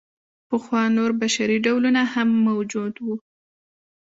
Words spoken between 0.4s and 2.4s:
پخوا نور بشري ډولونه هم